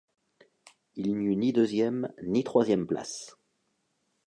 [0.95, 3.37] Il n’y eut ni deuxième, ni troisième place.